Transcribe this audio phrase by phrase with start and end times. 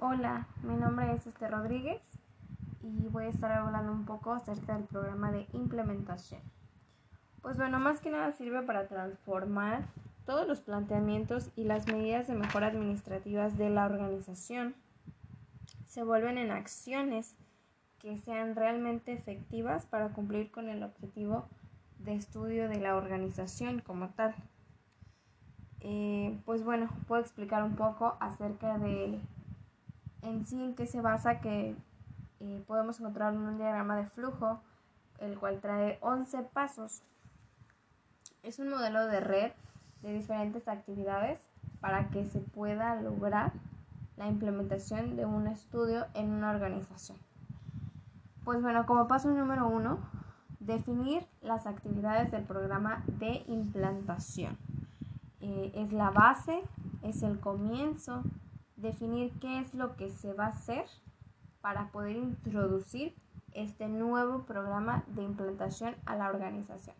[0.00, 2.00] Hola, mi nombre es Este Rodríguez
[2.82, 6.40] y voy a estar hablando un poco acerca del programa de implementación.
[7.42, 9.88] Pues bueno, más que nada sirve para transformar
[10.24, 14.76] todos los planteamientos y las medidas de mejora administrativas de la organización.
[15.84, 17.34] Se vuelven en acciones
[17.98, 21.48] que sean realmente efectivas para cumplir con el objetivo
[21.98, 24.36] de estudio de la organización como tal.
[25.80, 29.20] Eh, pues bueno, puedo explicar un poco acerca de
[30.22, 31.76] en sí en qué se basa que
[32.40, 34.60] eh, podemos encontrar un diagrama de flujo,
[35.18, 37.02] el cual trae 11 pasos.
[38.42, 39.52] Es un modelo de red
[40.02, 41.40] de diferentes actividades
[41.80, 43.52] para que se pueda lograr
[44.16, 47.18] la implementación de un estudio en una organización.
[48.44, 49.98] Pues bueno, como paso número uno,
[50.60, 54.56] definir las actividades del programa de implantación.
[55.40, 56.62] Eh, es la base,
[57.02, 58.22] es el comienzo,
[58.78, 60.86] definir qué es lo que se va a hacer
[61.60, 63.14] para poder introducir
[63.52, 66.96] este nuevo programa de implantación a la organización.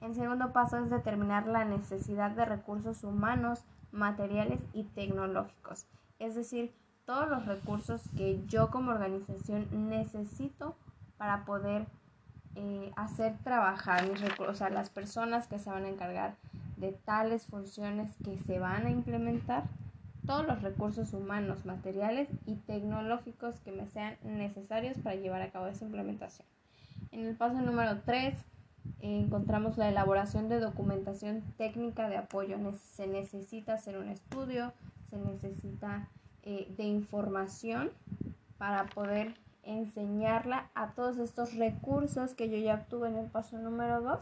[0.00, 5.86] El segundo paso es determinar la necesidad de recursos humanos, materiales y tecnológicos,
[6.18, 10.76] es decir, todos los recursos que yo como organización necesito
[11.16, 11.86] para poder
[12.56, 16.34] eh, hacer trabajar mis recursos, o sea, las personas que se van a encargar
[16.76, 19.64] de tales funciones que se van a implementar
[20.26, 25.68] todos los recursos humanos, materiales y tecnológicos que me sean necesarios para llevar a cabo
[25.68, 26.46] esa implementación.
[27.12, 28.34] En el paso número 3
[29.00, 32.58] encontramos la elaboración de documentación técnica de apoyo.
[32.74, 34.72] Se necesita hacer un estudio,
[35.10, 36.08] se necesita
[36.42, 37.90] eh, de información
[38.58, 44.00] para poder enseñarla a todos estos recursos que yo ya obtuve en el paso número
[44.00, 44.18] 2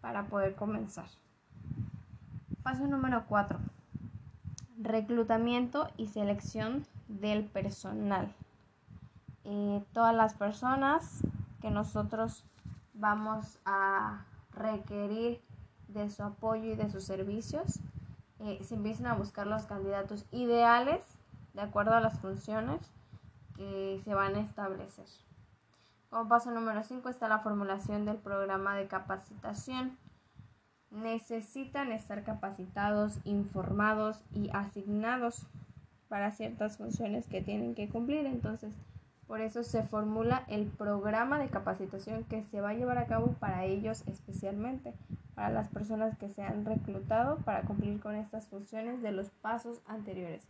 [0.00, 1.06] para poder comenzar.
[2.62, 3.58] Paso número 4
[4.82, 8.32] reclutamiento y selección del personal.
[9.44, 11.20] Eh, todas las personas
[11.60, 12.44] que nosotros
[12.94, 15.40] vamos a requerir
[15.88, 17.80] de su apoyo y de sus servicios,
[18.40, 21.04] eh, se empiezan a buscar los candidatos ideales
[21.54, 22.80] de acuerdo a las funciones
[23.56, 25.06] que se van a establecer.
[26.08, 29.98] Como paso número 5 está la formulación del programa de capacitación
[30.90, 35.46] necesitan estar capacitados, informados y asignados
[36.08, 38.26] para ciertas funciones que tienen que cumplir.
[38.26, 38.74] Entonces,
[39.26, 43.34] por eso se formula el programa de capacitación que se va a llevar a cabo
[43.34, 44.92] para ellos especialmente,
[45.36, 49.82] para las personas que se han reclutado para cumplir con estas funciones de los pasos
[49.86, 50.48] anteriores.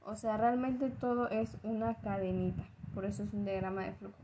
[0.00, 2.62] O sea, realmente todo es una cadenita,
[2.94, 4.18] por eso es un diagrama de flujo.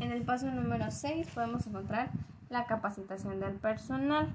[0.00, 2.10] En el paso número 6 podemos encontrar
[2.48, 4.28] la capacitación del personal.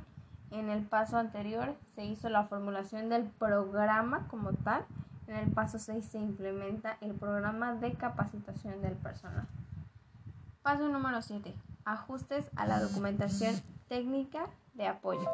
[0.52, 4.86] En el paso anterior se hizo la formulación del programa como tal.
[5.28, 9.48] En el paso 6 se implementa el programa de capacitación del personal.
[10.62, 11.56] Paso número 7.
[11.86, 13.56] Ajustes a la documentación
[13.88, 15.28] técnica de apoyo.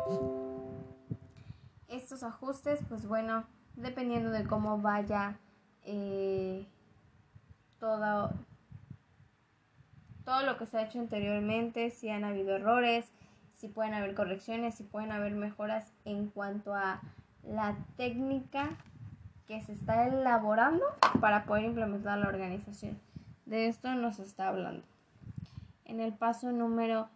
[1.87, 3.45] Estos ajustes, pues bueno,
[3.75, 5.39] dependiendo de cómo vaya
[5.83, 6.67] eh,
[7.79, 8.31] todo,
[10.27, 13.13] todo lo que se ha hecho anteriormente, si han habido errores,
[13.55, 16.99] si pueden haber correcciones, si pueden haber mejoras en cuanto a
[17.43, 18.71] la técnica
[19.47, 20.83] que se está elaborando
[21.21, 22.99] para poder implementar la organización.
[23.45, 24.83] De esto nos está hablando.
[25.85, 27.07] En el paso número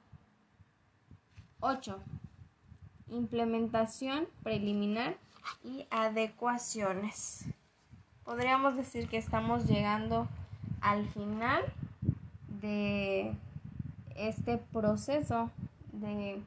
[1.59, 1.99] 8,
[3.09, 5.17] implementación preliminar
[5.65, 7.43] y adecuaciones.
[8.23, 10.29] Podríamos decir que estamos llegando
[10.79, 11.61] al final
[12.61, 13.35] de
[14.15, 15.49] este proceso
[15.91, 16.41] de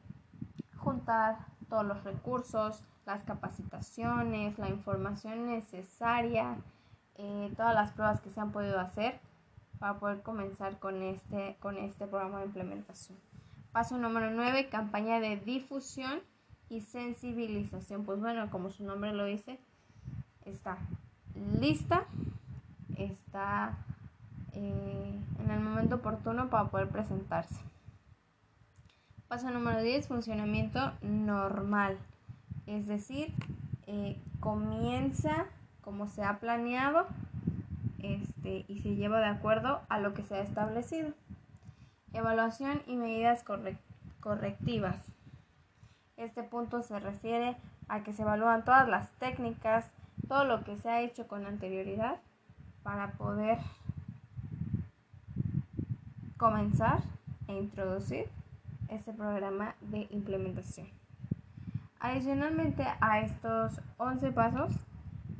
[0.76, 1.38] juntar
[1.68, 6.56] todos los recursos, las capacitaciones, la información necesaria,
[7.16, 9.20] eh, todas las pruebas que se han podido hacer
[9.78, 13.18] para poder comenzar con este, con este programa de implementación.
[13.72, 16.20] Paso número 9, campaña de difusión
[16.68, 18.04] y sensibilización.
[18.04, 19.58] Pues bueno, como su nombre lo dice,
[20.44, 20.78] está
[21.60, 22.06] lista,
[22.96, 23.76] está
[24.54, 27.60] eh, en el momento oportuno para poder presentarse.
[29.28, 31.98] Paso número 10, funcionamiento normal.
[32.66, 33.32] Es decir,
[33.86, 35.46] eh, comienza
[35.80, 37.06] como se ha planeado
[38.02, 41.12] este, y se lleva de acuerdo a lo que se ha establecido.
[42.12, 43.44] Evaluación y medidas
[44.20, 44.96] correctivas.
[46.16, 47.56] Este punto se refiere
[47.88, 49.90] a que se evalúan todas las técnicas,
[50.28, 52.20] todo lo que se ha hecho con anterioridad
[52.82, 53.58] para poder
[56.44, 56.98] comenzar
[57.48, 58.24] e introducir
[58.88, 60.88] este programa de implementación.
[62.00, 64.72] Adicionalmente a estos 11 pasos,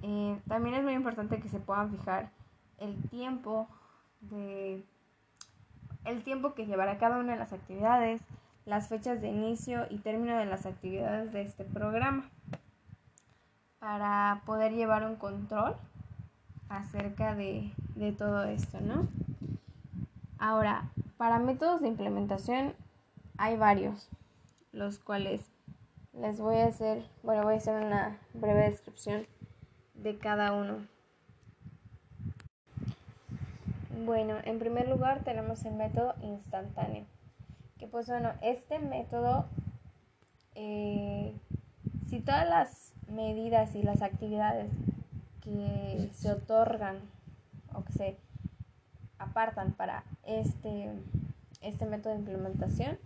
[0.07, 2.29] Eh, también es muy importante que se puedan fijar
[2.77, 3.67] el tiempo
[4.21, 4.85] de
[6.05, 8.21] el tiempo que llevará cada una de las actividades,
[8.67, 12.29] las fechas de inicio y término de las actividades de este programa
[13.79, 15.75] para poder llevar un control
[16.69, 19.09] acerca de, de todo esto, ¿no?
[20.47, 22.75] Ahora, para métodos de implementación
[23.39, 24.11] hay varios,
[24.73, 25.41] los cuales
[26.13, 29.27] les voy a hacer, bueno, voy a hacer una breve descripción
[29.95, 30.87] de cada uno.
[34.05, 37.07] Bueno, en primer lugar tenemos el método instantáneo.
[37.79, 39.47] Que pues bueno, este método,
[40.57, 41.41] eh,
[42.07, 44.71] si todas las medidas y las actividades
[45.41, 46.99] que se otorgan
[47.73, 48.19] o que se
[49.25, 50.91] apartan para este,
[51.61, 52.99] este método de implementación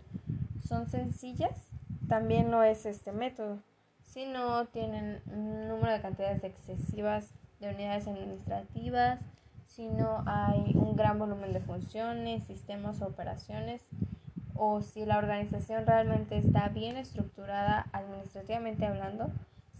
[0.67, 1.69] son sencillas,
[2.07, 3.59] también no es este método.
[4.05, 9.19] Si no tienen un número de cantidades excesivas de unidades administrativas,
[9.67, 13.87] si no hay un gran volumen de funciones, sistemas o operaciones,
[14.55, 19.31] o si la organización realmente está bien estructurada administrativamente hablando,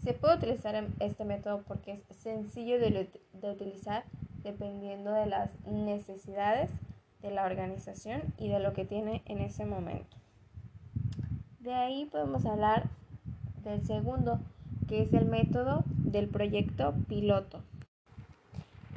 [0.02, 4.04] se puede utilizar este método porque es sencillo de, de utilizar
[4.42, 6.70] dependiendo de las necesidades
[7.22, 10.16] de la organización y de lo que tiene en ese momento.
[11.58, 12.88] De ahí podemos hablar
[13.62, 14.40] del segundo,
[14.88, 17.62] que es el método del proyecto piloto.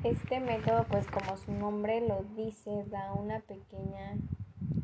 [0.03, 4.15] Este método, pues como su nombre lo dice, da una pequeña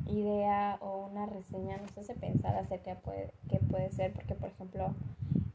[0.07, 4.93] idea o una reseña, nos hace pensar acerca de puede ser, porque por ejemplo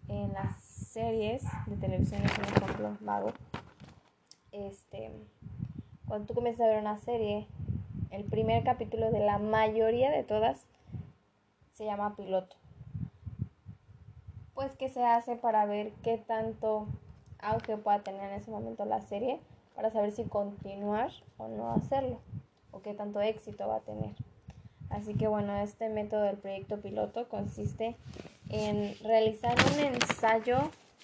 [0.08, 3.32] en las series de televisión es un ejemplo vago.
[4.54, 5.10] Este,
[6.06, 7.48] cuando tú comienzas a ver una serie,
[8.12, 10.64] el primer capítulo de la mayoría de todas
[11.72, 12.54] se llama piloto.
[14.54, 16.86] Pues que se hace para ver qué tanto
[17.40, 19.40] auge pueda tener en ese momento la serie,
[19.74, 22.20] para saber si continuar o no hacerlo,
[22.70, 24.14] o qué tanto éxito va a tener.
[24.88, 27.96] Así que bueno, este método del proyecto piloto consiste
[28.50, 30.58] en realizar un ensayo,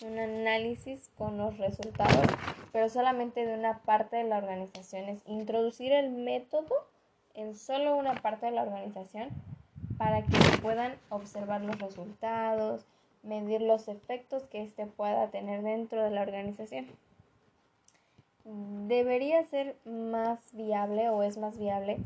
[0.07, 2.29] un análisis con los resultados,
[2.73, 5.09] pero solamente de una parte de la organización.
[5.09, 6.75] Es introducir el método
[7.35, 9.29] en solo una parte de la organización
[9.99, 12.87] para que puedan observar los resultados,
[13.23, 16.87] medir los efectos que éste pueda tener dentro de la organización.
[18.45, 21.99] Debería ser más viable o es más viable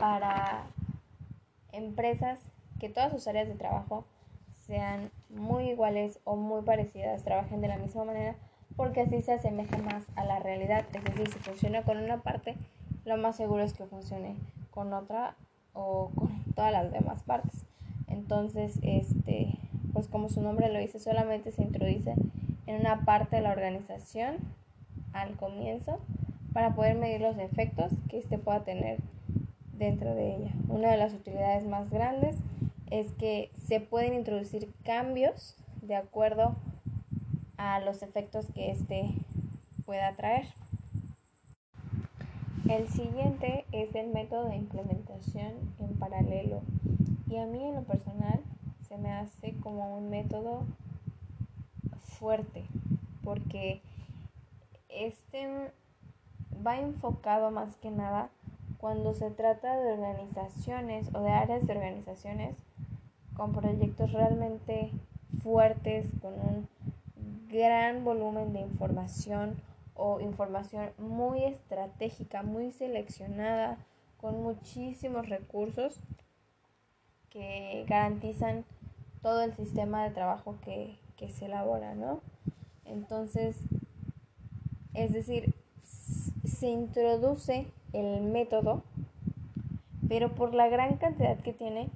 [0.00, 0.64] para
[1.72, 2.40] empresas
[2.80, 4.04] que todas sus áreas de trabajo
[4.66, 8.34] sean muy iguales o muy parecidas, trabajen de la misma manera,
[8.76, 10.84] porque así se asemeja más a la realidad.
[10.92, 12.54] Es decir, si funciona con una parte,
[13.04, 14.36] lo más seguro es que funcione
[14.70, 15.34] con otra
[15.72, 17.64] o con todas las demás partes.
[18.08, 19.58] Entonces, este,
[19.92, 22.14] pues como su nombre lo dice, solamente se introduce
[22.66, 24.36] en una parte de la organización
[25.12, 25.98] al comienzo
[26.52, 28.98] para poder medir los efectos que éste pueda tener
[29.72, 30.50] dentro de ella.
[30.68, 32.36] Una de las utilidades más grandes
[32.90, 36.56] es que se pueden introducir cambios de acuerdo
[37.58, 39.10] a los efectos que éste
[39.84, 40.46] pueda traer.
[42.68, 46.62] El siguiente es el método de implementación en paralelo
[47.28, 48.40] y a mí en lo personal
[48.88, 50.64] se me hace como un método
[52.02, 52.64] fuerte
[53.22, 53.82] porque
[54.88, 55.70] este
[56.66, 58.30] va enfocado más que nada
[58.78, 62.56] cuando se trata de organizaciones o de áreas de organizaciones
[63.36, 64.90] con proyectos realmente
[65.42, 66.68] fuertes, con un
[67.48, 69.56] gran volumen de información
[69.94, 73.78] o información muy estratégica, muy seleccionada,
[74.18, 76.00] con muchísimos recursos
[77.30, 78.64] que garantizan
[79.22, 82.20] todo el sistema de trabajo que, que se elabora, ¿no?
[82.84, 83.56] Entonces,
[84.94, 88.82] es decir, se introduce el método,
[90.08, 91.88] pero por la gran cantidad que tiene,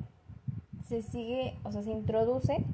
[0.86, 2.64] se sigue, o sea, se introduce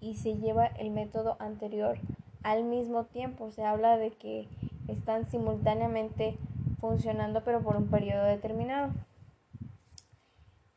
[0.00, 1.98] y se lleva el método anterior
[2.42, 3.50] al mismo tiempo.
[3.50, 4.48] Se habla de que
[4.88, 6.36] están simultáneamente
[6.80, 8.92] funcionando, pero por un periodo determinado.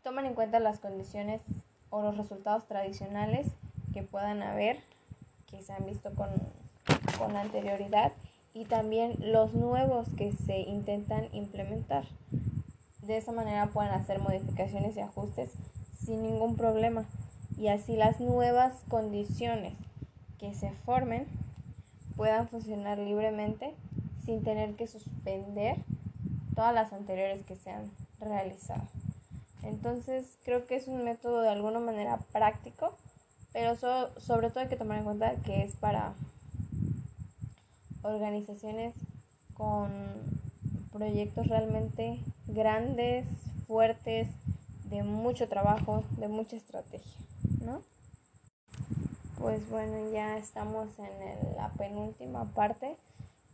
[0.04, 1.42] Toman en cuenta las condiciones
[1.90, 3.48] o los resultados tradicionales
[3.94, 4.78] que puedan haber,
[5.48, 6.30] que se han visto con,
[7.18, 8.12] con anterioridad
[8.54, 12.06] y también los nuevos que se intentan implementar.
[13.02, 15.52] De esa manera pueden hacer modificaciones y ajustes
[16.00, 17.06] sin ningún problema
[17.58, 19.74] y así las nuevas condiciones
[20.40, 21.28] que se formen
[22.16, 23.74] puedan funcionar libremente
[24.26, 25.78] sin tener que suspender
[26.56, 28.88] todas las anteriores que se han realizado.
[29.64, 32.96] Entonces creo que es un método de alguna manera práctico,
[33.52, 33.76] pero
[34.20, 36.14] sobre todo hay que tomar en cuenta que es para
[38.04, 38.94] organizaciones
[39.54, 39.92] con
[40.92, 43.26] proyectos realmente grandes,
[43.68, 44.30] fuertes,
[44.90, 47.20] de mucho trabajo, de mucha estrategia,
[47.62, 47.82] ¿no?
[49.38, 52.96] Pues bueno, ya estamos en la penúltima parte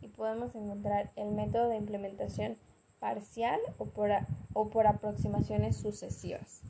[0.00, 2.56] y podemos encontrar el método de implementación
[3.00, 4.10] parcial o por,
[4.52, 6.60] o por aproximaciones sucesivas.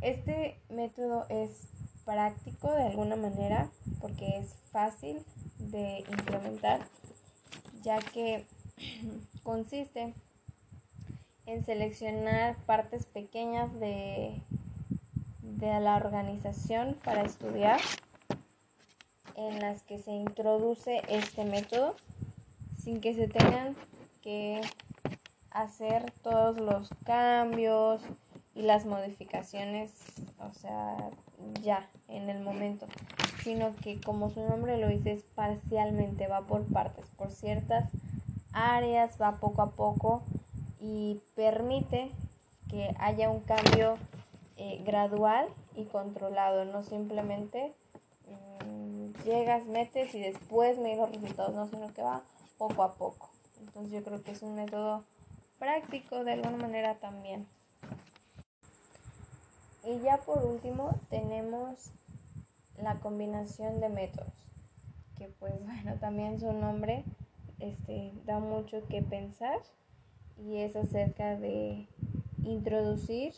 [0.00, 1.68] Este método es
[2.06, 5.22] práctico de alguna manera porque es fácil
[5.58, 6.80] de implementar
[7.82, 8.46] ya que
[9.42, 10.14] consiste
[11.44, 14.40] en seleccionar partes pequeñas de,
[15.58, 17.80] de la organización para estudiar
[19.36, 21.96] en las que se introduce este método
[22.82, 23.74] sin que se tengan
[24.22, 24.60] que
[25.50, 28.00] hacer todos los cambios
[28.54, 29.90] y las modificaciones,
[30.38, 30.96] o sea,
[31.62, 32.86] ya en el momento,
[33.42, 37.90] sino que como su nombre lo dice es parcialmente, va por partes, por ciertas
[38.52, 40.22] áreas, va poco a poco
[40.80, 42.10] y permite
[42.68, 43.98] que haya un cambio
[44.62, 47.72] eh, gradual y controlado, no simplemente
[48.66, 52.20] mm, llegas, metes y después me los resultados, no, sino que va
[52.58, 53.30] poco a poco.
[53.58, 55.02] Entonces yo creo que es un método
[55.58, 57.46] práctico de alguna manera también.
[59.82, 61.92] Y ya por último tenemos
[62.82, 64.34] la combinación de métodos,
[65.16, 67.06] que pues bueno, también su nombre
[67.60, 69.58] este, da mucho que pensar
[70.36, 71.88] y es acerca de
[72.44, 73.32] introducir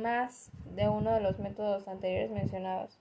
[0.00, 2.98] más de uno de los métodos anteriores mencionados,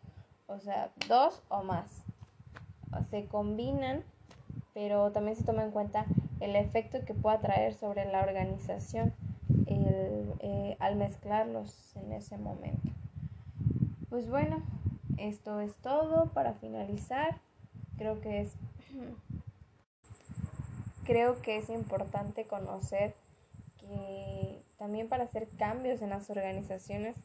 [0.48, 2.04] o sea, dos o más.
[3.10, 4.04] Se combinan,
[4.74, 6.06] pero también se toma en cuenta
[6.40, 9.14] el efecto que pueda traer sobre la organización
[9.66, 12.90] eh, al mezclarlos en ese momento.
[14.10, 14.62] Pues bueno,
[15.18, 17.40] esto es todo para finalizar.
[17.98, 18.54] Creo que es
[21.06, 23.14] creo que es importante conocer
[23.78, 24.33] que
[24.84, 27.16] también para hacer cambios en las organizaciones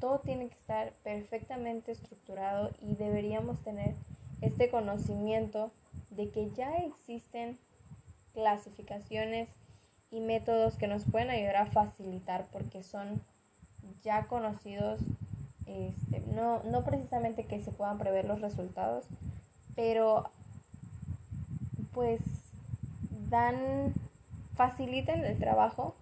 [0.00, 3.94] todo tiene que estar perfectamente estructurado y deberíamos tener
[4.40, 5.70] este conocimiento
[6.12, 7.58] de que ya existen
[8.32, 9.50] clasificaciones
[10.10, 13.20] y métodos que nos pueden ayudar a facilitar porque son
[14.02, 14.98] ya conocidos,
[15.66, 19.04] este, no, no precisamente que se puedan prever los resultados,
[19.76, 20.24] pero
[21.92, 22.22] pues
[23.28, 23.92] dan,
[24.54, 25.94] facilitan el trabajo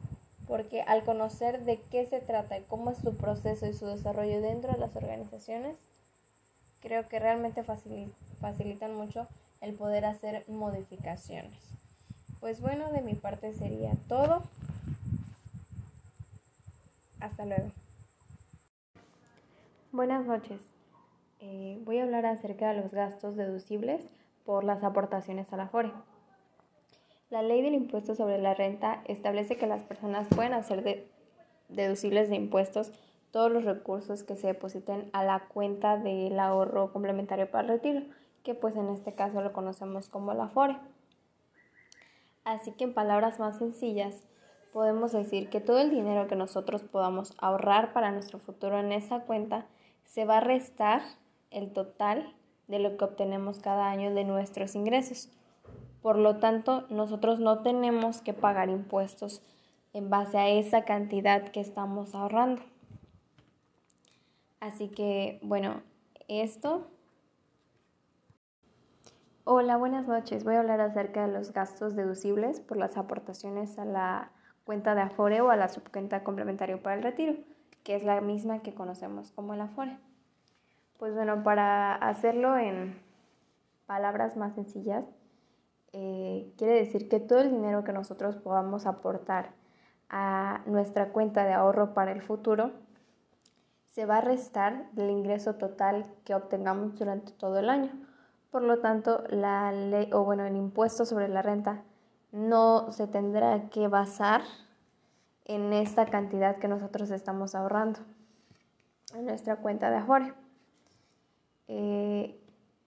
[0.53, 4.43] porque al conocer de qué se trata y cómo es su proceso y su desarrollo
[4.43, 5.79] dentro de las organizaciones,
[6.83, 9.27] creo que realmente facilitan mucho
[9.63, 11.59] el poder hacer modificaciones.
[12.39, 14.43] Pues bueno, de mi parte sería todo.
[17.21, 17.71] Hasta luego.
[19.91, 20.61] Buenas noches.
[21.41, 24.05] Eh, voy a hablar acerca de los gastos deducibles
[24.45, 25.93] por las aportaciones a la FORE.
[27.33, 31.07] La ley del impuesto sobre la renta establece que las personas pueden hacer
[31.71, 32.93] deducibles de impuestos
[33.31, 38.03] todos los recursos que se depositen a la cuenta del ahorro complementario para el retiro,
[38.43, 40.77] que pues en este caso lo conocemos como la FORE.
[42.45, 44.29] Así que en palabras más sencillas,
[44.71, 49.21] podemos decir que todo el dinero que nosotros podamos ahorrar para nuestro futuro en esa
[49.21, 49.65] cuenta
[50.05, 51.01] se va a restar
[51.51, 52.35] el total
[52.69, 55.31] de lo que obtenemos cada año de nuestros ingresos.
[56.03, 59.43] Por lo tanto, nosotros no tenemos que pagar impuestos
[59.93, 62.63] en base a esa cantidad que estamos ahorrando.
[64.61, 65.83] Así que, bueno,
[66.29, 66.89] esto
[69.45, 70.45] Hola, buenas noches.
[70.45, 74.31] Voy a hablar acerca de los gastos deducibles por las aportaciones a la
[74.63, 77.35] cuenta de Afore o a la subcuenta complementaria para el retiro,
[77.83, 79.99] que es la misma que conocemos como el Afore.
[80.97, 82.97] Pues bueno, para hacerlo en
[83.87, 85.05] palabras más sencillas,
[85.93, 89.53] eh, quiere decir que todo el dinero que nosotros podamos aportar
[90.09, 92.73] a nuestra cuenta de ahorro para el futuro
[93.87, 97.91] se va a restar del ingreso total que obtengamos durante todo el año
[98.53, 101.83] por lo tanto, la ley, o bueno, el impuesto sobre la renta
[102.33, 104.43] no se tendrá que basar
[105.47, 108.01] en esta cantidad que nosotros estamos ahorrando
[109.15, 110.35] en nuestra cuenta de Afore.
[111.69, 112.42] Eh,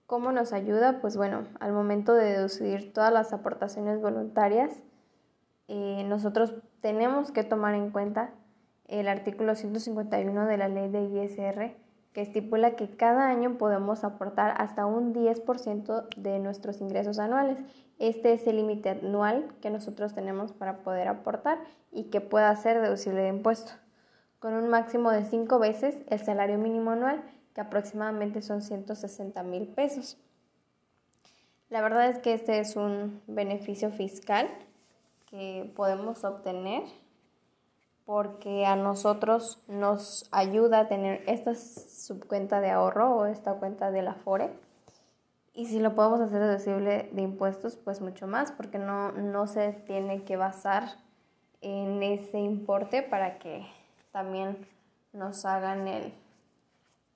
[0.06, 1.00] ¿Cómo nos ayuda?
[1.00, 4.84] Pues bueno, al momento de deducir todas las aportaciones voluntarias,
[5.66, 8.30] eh, nosotros tenemos que tomar en cuenta
[8.86, 11.76] el artículo 151 de la ley de ISR,
[12.12, 17.58] que estipula que cada año podemos aportar hasta un 10% de nuestros ingresos anuales.
[17.98, 21.58] Este es el límite anual que nosotros tenemos para poder aportar
[21.90, 23.72] y que pueda ser deducible de impuesto,
[24.38, 27.24] con un máximo de 5 veces el salario mínimo anual,
[27.56, 30.18] que aproximadamente son 160 mil pesos.
[31.70, 34.46] La verdad es que este es un beneficio fiscal
[35.30, 36.82] que podemos obtener
[38.04, 44.02] porque a nosotros nos ayuda a tener esta subcuenta de ahorro o esta cuenta de
[44.02, 44.18] la.
[45.54, 49.72] Y si lo podemos hacer deducible de impuestos, pues mucho más, porque no, no se
[49.72, 50.98] tiene que basar
[51.62, 53.66] en ese importe para que
[54.12, 54.68] también
[55.14, 56.12] nos hagan el,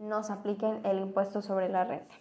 [0.00, 2.14] nos apliquen el impuesto sobre la renta.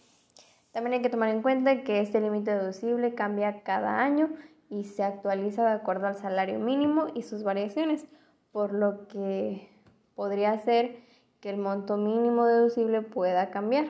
[0.72, 4.30] También hay que tomar en cuenta que este límite deducible cambia cada año
[4.70, 8.06] y se actualiza de acuerdo al salario mínimo y sus variaciones,
[8.52, 9.68] por lo que
[10.14, 11.00] podría ser
[11.40, 13.86] que el monto mínimo deducible pueda cambiar.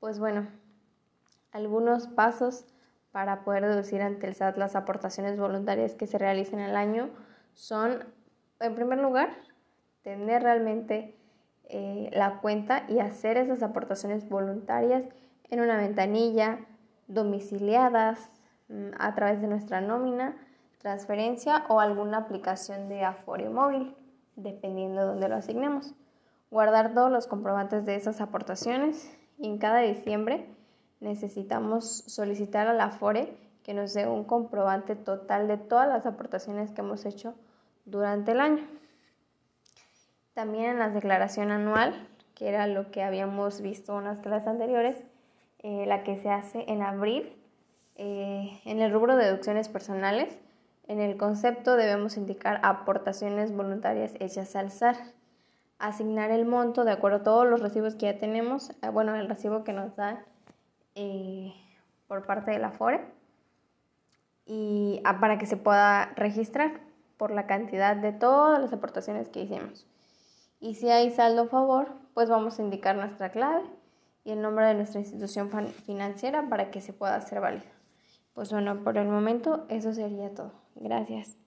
[0.00, 0.46] Pues bueno,
[1.52, 2.64] algunos pasos
[3.10, 7.10] para poder deducir ante el SAT las aportaciones voluntarias que se realicen al año
[7.54, 8.04] son,
[8.60, 9.30] en primer lugar,
[10.02, 11.18] tener realmente
[11.68, 15.04] eh, la cuenta y hacer esas aportaciones voluntarias
[15.50, 16.60] en una ventanilla,
[17.08, 18.30] domiciliadas
[18.68, 20.36] mm, a través de nuestra nómina,
[20.78, 23.94] transferencia o alguna aplicación de Afore móvil,
[24.36, 25.94] dependiendo de dónde lo asignemos.
[26.50, 30.46] Guardar todos los comprobantes de esas aportaciones y en cada diciembre
[31.00, 36.72] necesitamos solicitar a la Afore que nos dé un comprobante total de todas las aportaciones
[36.72, 37.34] que hemos hecho
[37.84, 38.77] durante el año.
[40.38, 41.92] También en la declaración anual,
[42.36, 45.02] que era lo que habíamos visto en las clases anteriores,
[45.64, 47.36] eh, la que se hace en abril,
[47.96, 50.38] eh, en el rubro de deducciones personales,
[50.86, 54.94] en el concepto debemos indicar aportaciones voluntarias hechas al SAR,
[55.80, 59.28] asignar el monto de acuerdo a todos los recibos que ya tenemos, eh, bueno, el
[59.28, 60.24] recibo que nos da
[62.06, 63.00] por parte de la FORE,
[64.46, 66.78] y ah, para que se pueda registrar
[67.16, 69.84] por la cantidad de todas las aportaciones que hicimos.
[70.60, 73.62] Y si hay saldo a favor, pues vamos a indicar nuestra clave
[74.24, 75.50] y el nombre de nuestra institución
[75.84, 77.70] financiera para que se pueda hacer válida.
[78.34, 80.52] Pues bueno, por el momento eso sería todo.
[80.74, 81.38] Gracias.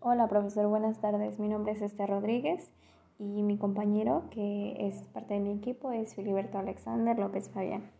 [0.00, 1.38] Hola profesor, buenas tardes.
[1.38, 2.72] Mi nombre es Esther Rodríguez
[3.18, 7.90] y mi compañero que es parte de mi equipo es Filiberto Alexander López Fabián.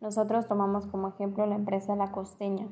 [0.00, 2.68] Nosotros tomamos como ejemplo la empresa La Costeña.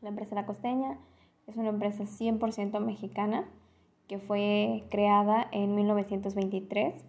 [0.00, 0.98] La empresa La Costeña
[1.46, 3.48] es una empresa 100% mexicana
[4.10, 7.06] que fue creada en 1923.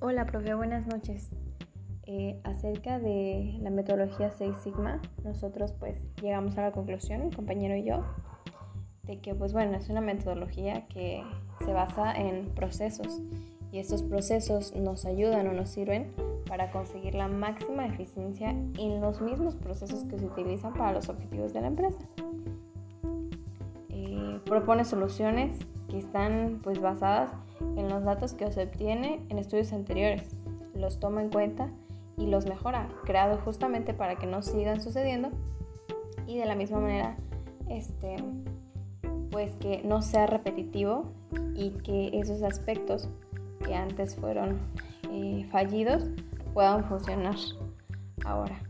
[0.00, 1.28] Hola, profe, buenas noches.
[2.04, 7.76] Eh, acerca de la metodología 6 Sigma, nosotros pues llegamos a la conclusión, mi compañero
[7.76, 8.02] y yo,
[9.02, 11.22] de que pues bueno, es una metodología que
[11.66, 13.20] se basa en procesos
[13.72, 16.12] y estos procesos nos ayudan o nos sirven
[16.48, 21.52] para conseguir la máxima eficiencia en los mismos procesos que se utilizan para los objetivos
[21.52, 21.98] de la empresa.
[23.88, 25.56] Eh, propone soluciones
[25.88, 27.30] que están pues basadas
[27.76, 30.34] en los datos que se obtiene en estudios anteriores,
[30.74, 31.70] los toma en cuenta
[32.16, 35.30] y los mejora, creado justamente para que no sigan sucediendo
[36.26, 37.16] y de la misma manera
[37.68, 38.16] este
[39.30, 41.12] pues que no sea repetitivo
[41.54, 43.08] y que esos aspectos
[43.64, 44.58] que antes fueron
[45.10, 46.08] eh, fallidos
[46.52, 47.36] puedan funcionar
[48.24, 48.60] ahora.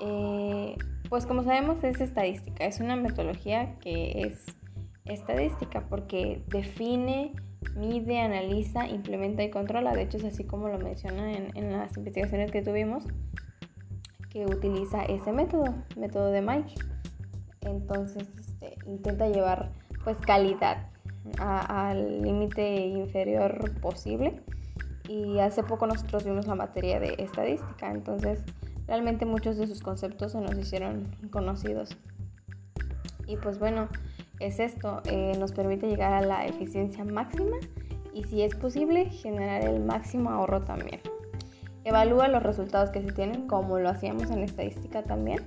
[0.00, 0.76] Eh,
[1.08, 4.46] pues como sabemos es estadística, es una metodología que es
[5.04, 7.32] estadística porque define,
[7.76, 9.92] mide, analiza, implementa y controla.
[9.92, 13.04] De hecho es así como lo menciona en, las investigaciones que tuvimos
[14.30, 16.74] que utiliza ese método, método de Mike.
[17.62, 19.72] Entonces este, intenta llevar
[20.04, 20.89] pues calidad
[21.38, 24.42] al límite inferior posible
[25.08, 28.44] y hace poco nosotros vimos la materia de estadística, entonces
[28.86, 31.96] realmente muchos de sus conceptos se nos hicieron conocidos.
[33.26, 33.88] Y pues bueno,
[34.40, 37.56] es esto, eh, nos permite llegar a la eficiencia máxima
[38.14, 41.00] y si es posible generar el máximo ahorro también.
[41.84, 45.40] Evalúa los resultados que se tienen como lo hacíamos en estadística también.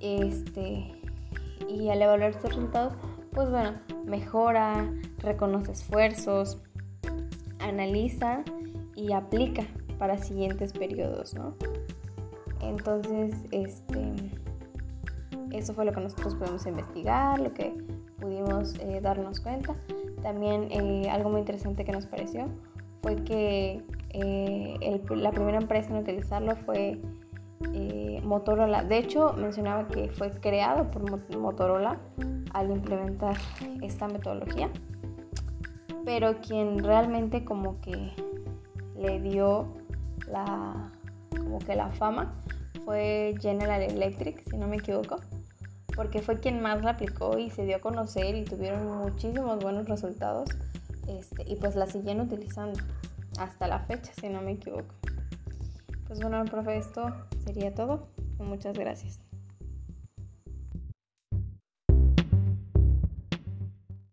[0.00, 0.92] Este,
[1.68, 2.94] y al evaluar estos resultados,
[3.32, 3.72] pues bueno,
[4.04, 6.62] mejora, reconoce esfuerzos,
[7.58, 8.42] analiza
[8.94, 9.64] y aplica
[9.98, 11.54] para siguientes periodos, ¿no?
[12.60, 14.14] Entonces, este,
[15.52, 17.72] eso fue lo que nosotros pudimos investigar, lo que
[18.18, 19.74] pudimos eh, darnos cuenta.
[20.22, 22.46] También eh, algo muy interesante que nos pareció
[23.02, 27.00] fue que eh, la primera empresa en utilizarlo fue
[28.22, 28.84] Motorola.
[28.84, 31.98] De hecho, mencionaba que fue creado por Motorola
[32.52, 33.36] al implementar
[33.82, 34.70] esta metodología.
[36.04, 38.12] Pero quien realmente como que
[38.96, 39.68] le dio
[40.28, 40.92] la,
[41.30, 42.34] como que la fama
[42.84, 45.16] fue General Electric, si no me equivoco,
[45.94, 49.88] porque fue quien más la aplicó y se dio a conocer y tuvieron muchísimos buenos
[49.88, 50.48] resultados.
[51.06, 52.78] Este, y pues la siguen utilizando
[53.38, 54.94] hasta la fecha, si no me equivoco.
[56.06, 57.06] Pues bueno, profe, esto
[57.44, 58.08] sería todo.
[58.38, 59.29] Muchas gracias.